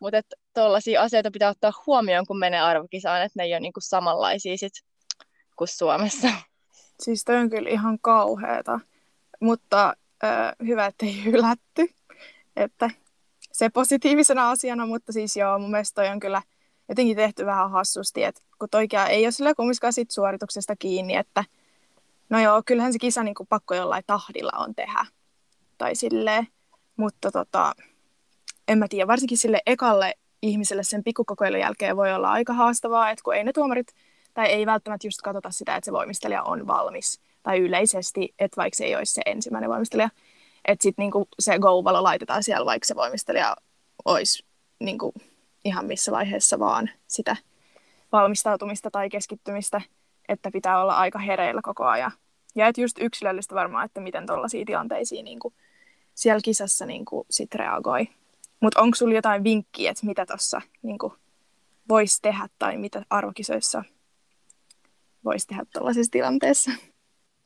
[0.00, 0.18] Mutta
[0.60, 4.72] tuollaisia asioita pitää ottaa huomioon, kun menee arvokisaan, että ne ei ole niinku samanlaisia sit
[5.56, 6.28] kuin Suomessa.
[7.00, 8.80] Siis toi on kyllä ihan kauheeta,
[9.40, 11.86] mutta äh, hyvä, että ei hylätty.
[12.56, 12.90] Että
[13.52, 16.42] se positiivisena asiana, mutta siis joo, mun mielestä toi on kyllä
[16.88, 21.44] jotenkin tehty vähän hassusti, että kun toikea ei ole sillä kumminkaan sit suorituksesta kiinni, että
[22.30, 25.06] no joo, kyllähän se kisa niin kuin pakko jollain tahdilla on tehdä.
[25.78, 26.48] Tai silleen,
[26.96, 27.72] mutta tota,
[28.68, 33.22] en mä tiedä, varsinkin sille ekalle ihmiselle sen pikkukokeilun jälkeen voi olla aika haastavaa, että
[33.22, 33.94] kun ei ne tuomarit,
[34.34, 38.76] tai ei välttämättä just katsota sitä, että se voimistelija on valmis, tai yleisesti, että vaikka
[38.76, 40.08] se ei olisi se ensimmäinen voimistelija,
[40.64, 43.56] että sitten niinku se go-valo laitetaan siellä, vaikka se voimistelija
[44.04, 44.44] olisi
[44.80, 45.14] niinku
[45.64, 47.36] ihan missä vaiheessa vaan sitä
[48.12, 49.80] valmistautumista tai keskittymistä,
[50.28, 52.12] että pitää olla aika hereillä koko ajan.
[52.54, 55.52] Ja että just yksilöllistä varmaan, että miten tuollaisiin tilanteisiin niinku
[56.14, 58.08] siellä kisassa niinku sit reagoi.
[58.60, 61.14] Mutta onko sulla jotain vinkkiä, että mitä tuossa niinku
[61.88, 63.84] voisi tehdä tai mitä arvokisoissa
[65.24, 66.70] voisi tehdä tuollaisessa tilanteessa?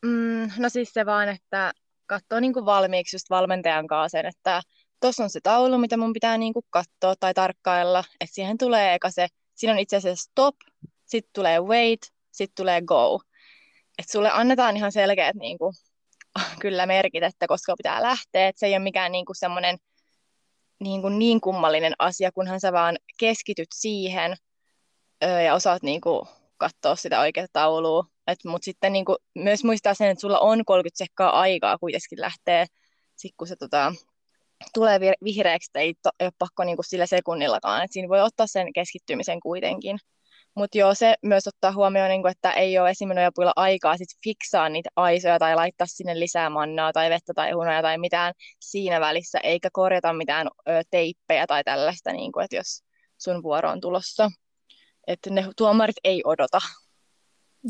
[0.03, 1.73] Mm, no siis se vaan, että
[2.07, 4.63] katsoo niinku valmiiksi just valmentajan kanssa sen, että
[5.01, 9.11] tuossa on se taulu, mitä mun pitää niinku katsoa tai tarkkailla, että siihen tulee eka
[9.11, 10.55] se, siinä on itse asiassa stop,
[11.07, 12.01] sitten tulee wait,
[12.33, 13.21] sitten tulee go.
[13.99, 15.73] Että sulle annetaan ihan selkeät niinku,
[16.63, 19.79] kyllä merkit, että koska pitää lähteä, että se ei ole mikään niinku semmoinen
[20.81, 24.37] niin, kuin niin kummallinen asia, kunhan sä vaan keskityt siihen
[25.25, 26.23] öö, ja osaat niin kuin,
[26.57, 28.05] katsoa sitä oikeaa taulua.
[28.45, 32.67] Mutta sitten niin kuin, myös muistaa sen, että sulla on 30 sekkaa aikaa kuitenkin lähteä,
[33.17, 33.93] sit kun se tota,
[34.75, 37.85] tulee vihreäksi, ei, to, ei ole pakko niin kuin, sillä sekunnillakaan.
[37.85, 39.99] Et siinä voi ottaa sen keskittymisen kuitenkin.
[40.55, 44.69] Mutta joo, se myös ottaa huomioon, niin kuin, että ei ole esimenojapuilla aikaa sit fiksaa
[44.69, 49.39] niitä aisoja tai laittaa sinne lisää mannaa tai vettä tai hunoja tai mitään siinä välissä,
[49.43, 52.85] eikä korjata mitään ö, teippejä tai tällaista, niin kuin, että jos
[53.19, 54.31] sun vuoro on tulossa.
[55.07, 56.59] Että ne tuomarit ei odota.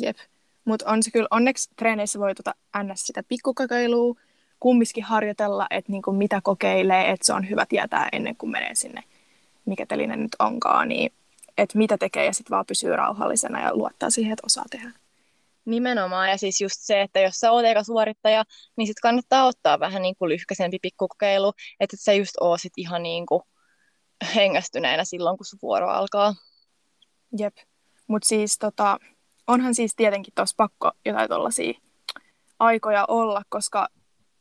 [0.00, 0.16] Jep.
[0.64, 3.06] Mutta on se kyllä, onneksi treeneissä voi tuota ns.
[3.06, 4.14] sitä pikkukokeilua
[4.60, 9.02] kumminkin harjoitella, että niinku mitä kokeilee, että se on hyvä tietää ennen kuin menee sinne,
[9.64, 11.12] mikä teline nyt onkaan, niin
[11.62, 14.92] että mitä tekee ja sitten vaan pysyy rauhallisena ja luottaa siihen, että osaa tehdä.
[15.64, 18.44] Nimenomaan, ja siis just se, että jos sä oot eka suorittaja,
[18.76, 23.02] niin sitten kannattaa ottaa vähän niin kuin lyhkäisempi pikkukokeilu, että sä just oo sit ihan
[23.02, 23.42] niin kuin
[24.34, 26.34] hengästyneenä silloin, kun sun vuoro alkaa.
[27.38, 27.56] Jep,
[28.06, 28.98] mutta siis tota,
[29.46, 31.80] onhan siis tietenkin tuossa pakko jotain tuollaisia
[32.58, 33.88] aikoja olla, koska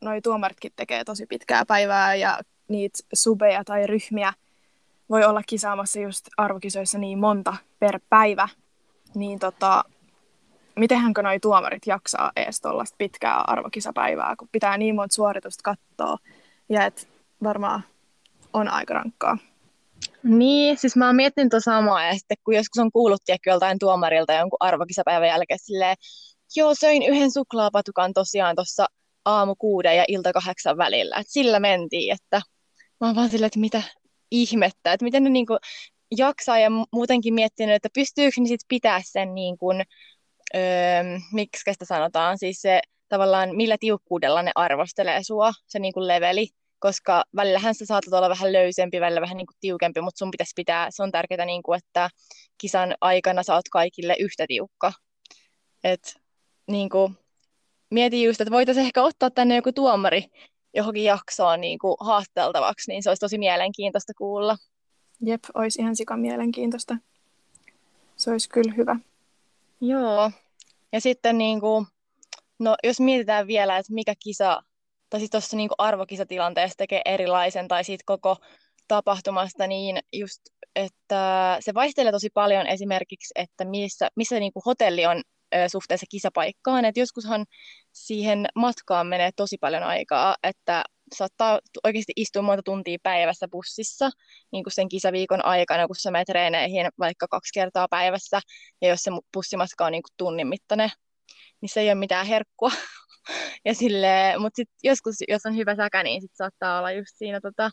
[0.02, 4.34] noi tuomaritkin tekee tosi pitkää päivää ja niitä subeja tai ryhmiä
[5.10, 8.48] voi olla kisaamassa just arvokisoissa niin monta per päivä,
[9.15, 9.84] niin tota,
[10.76, 16.17] mitenhänkö noi tuomarit jaksaa edes tuollaista pitkää arvokisapäivää, kun pitää niin monta suoritusta katsoa,
[16.69, 17.10] ja et
[17.43, 17.84] varmaan
[18.54, 19.38] on aika rankkaa.
[20.24, 24.34] Niin, siis mä oon miettinyt samaa, ja sitten kun joskus on kuullut tiedätkö, joltain tuomarilta
[24.34, 25.95] jonkun arvokisapäivän jälkeen silleen,
[26.56, 28.86] joo, söin yhden suklaapatukan tosiaan tuossa
[29.26, 32.41] aamu kuuden ja ilta kahdeksan välillä, että sillä mentiin, että
[33.02, 33.84] mä oon vaan silleen, että mitä,
[34.32, 35.60] ihmettä, että miten ne niin kuin
[36.18, 39.84] jaksaa ja muutenkin miettinyt, että pystyykö ne sitten pitää sen niin kuin,
[40.56, 40.62] öö,
[41.34, 46.48] miksi sitä sanotaan, siis se tavallaan millä tiukkuudella ne arvostelee sua, se niin kuin leveli,
[46.80, 50.54] koska välillähän sä saatat olla vähän löysempi, välillä vähän niin kuin tiukempi, mutta sun pitäisi
[50.56, 52.10] pitää, se on tärkeää, niin kuin, että
[52.58, 54.94] kisan aikana sä oot kaikille yhtä tiukka.
[55.84, 56.15] Et,
[56.68, 57.18] niin kuin,
[57.92, 60.24] mietin just, että voitaisiin ehkä ottaa tänne joku tuomari
[60.74, 64.58] johonkin jaksoon niin kuin haasteltavaksi, niin se olisi tosi mielenkiintoista kuulla.
[65.26, 66.98] Jep, olisi ihan sika mielenkiintoista.
[68.16, 68.96] Se olisi kyllä hyvä.
[69.82, 70.32] Joo.
[70.92, 71.86] Ja sitten niin kuin,
[72.60, 74.64] no, jos mietitään vielä, että mikä kisa,
[75.10, 78.38] tai sitten tuossa niin arvokisatilanteessa tekee erilaisen, tai siitä koko
[78.88, 80.42] tapahtumasta, niin just,
[80.76, 85.22] että se vaihtelee tosi paljon esimerkiksi, että missä, missä niin kuin hotelli on
[85.68, 86.86] suhteessa kisapaikkaan.
[86.86, 87.46] Et joskushan
[87.92, 90.84] siihen matkaan menee tosi paljon aikaa, että
[91.15, 94.10] saattaa oikeasti istua monta tuntia päivässä bussissa
[94.52, 98.40] niin kuin sen kisaviikon aikana, kun sä menet treeneihin vaikka kaksi kertaa päivässä,
[98.82, 100.90] ja jos se bussimatka on niin kuin tunnin mittainen,
[101.62, 102.71] niin se ei ole mitään herkkua.
[103.65, 107.42] ja sille, mutta sitten joskus, jos on hyvä säkä, niin sit saattaa olla just siinä
[107.42, 107.71] tota,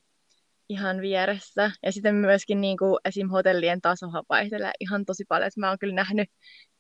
[0.68, 1.70] ihan vieressä.
[1.82, 3.28] Ja sitten myöskin niin kuin, esim.
[3.28, 5.48] hotellien tasohan vaihtelee ihan tosi paljon.
[5.48, 6.30] Et mä oon kyllä nähnyt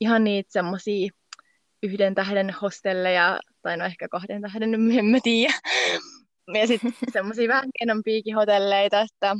[0.00, 1.10] ihan niitä semmosia
[1.82, 5.54] yhden tähden hostelleja, tai no ehkä kahden tähden, en mä tiedä.
[6.54, 9.36] Ja sitten semmosia vähän pienempiäkin hotelleita, että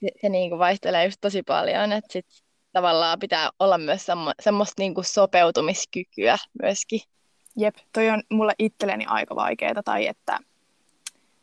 [0.00, 1.92] se, se niin kuin vaihtelee just tosi paljon.
[1.92, 2.26] Että sit
[2.72, 7.00] tavallaan pitää olla myös semmo, semmoista niinku sopeutumiskykyä myöskin.
[7.56, 10.38] Jep, toi on mulle itselleni aika vaikeaa, tai että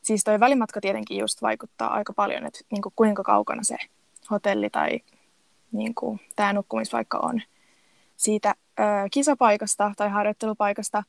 [0.04, 3.78] siis toi välimatka tietenkin just vaikuttaa aika paljon, että niinku kuinka kaukana se
[4.32, 5.00] hotelli tai
[5.72, 7.42] niinku, tämä nukkumispaikka on
[8.18, 11.04] siitä ö, kisapaikasta tai harjoittelupaikasta.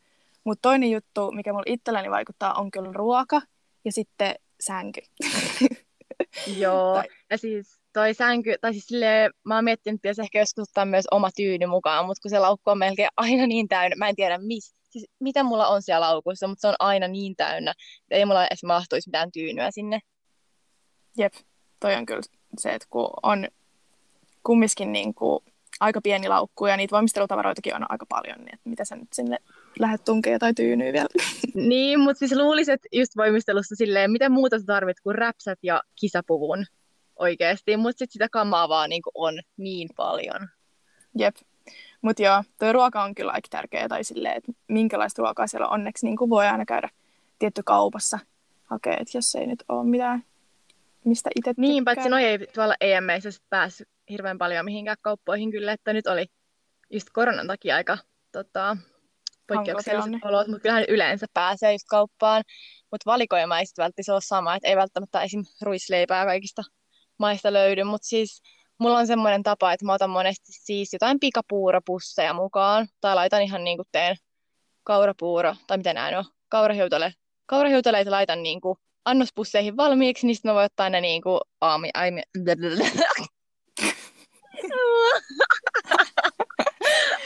[0.45, 3.41] Mutta toinen juttu, mikä mulle itselläni vaikuttaa, on kyllä ruoka
[3.85, 5.01] ja sitten sänky.
[6.63, 7.05] Joo, tai...
[7.31, 11.05] ja siis toi sänky, tai siis silleen, mä oon miettinyt, että ehkä joskus ottaa myös
[11.11, 14.39] oma tyyny mukaan, mutta kun se laukku on melkein aina niin täynnä, mä en tiedä
[14.39, 18.25] mis, siis mitä mulla on siellä laukussa, mutta se on aina niin täynnä, että ei
[18.25, 20.01] mulla edes mahtuisi mitään tyynyä sinne.
[21.19, 21.35] Jep,
[21.81, 22.21] toi on kyllä
[22.59, 23.49] se, että kun on
[24.43, 25.45] kumminkin niin kuin
[25.81, 29.37] aika pieni laukku ja niitä valmistelutavaroitakin on aika paljon, niin että mitä sä nyt sinne
[29.79, 31.09] lähdet tunkeen tai tyynyy vielä.
[31.55, 35.83] Niin, mutta siis luulisin, että just voimistelussa silleen, mitä muuta sä tarvit kuin räpsät ja
[36.01, 36.67] kisapuvun
[37.17, 40.49] oikeasti, mutta sitten sitä kamaa vaan niin on niin paljon.
[41.19, 41.37] Jep.
[42.05, 45.73] Mutta joo, tuo ruoka on kyllä aika tärkeää, tai silleen, että minkälaista ruokaa siellä on.
[45.73, 46.89] Onneksi niin voi aina käydä
[47.39, 48.19] tietty kaupassa
[48.65, 50.25] hakea, että jos ei nyt ole mitään,
[51.05, 55.93] mistä itse Niin, paitsi noi ei tuolla EMEissä päässyt hirveän paljon mihinkään kauppoihin kyllä, että
[55.93, 56.27] nyt oli
[56.91, 57.99] just koronan takia aika
[58.33, 58.77] tota,
[59.47, 62.43] poikkeukselliset olot, mutta kyllähän yleensä pääsee just kauppaan,
[62.91, 65.45] mutta valikoima ei sitten välttämättä ole sama, että ei välttämättä esim.
[65.63, 66.63] ruisleipää kaikista
[67.19, 68.43] maista löydy, mutta siis
[68.79, 73.65] mulla on semmoinen tapa, että mä otan monesti siis jotain pikapuuropusseja mukaan, tai laitan ihan
[73.65, 74.17] niin kuin teen
[74.83, 77.15] kaurapuuro, tai miten näin on, kaurahiutale,
[77.47, 81.91] kaurahiutaleita laitan niin kuin annospusseihin valmiiksi, niin sitten mä voin ottaa ne niin kuin aami,
[81.95, 82.23] aami,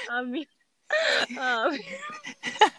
[0.09, 0.47] Aami.
[1.39, 1.79] Aami.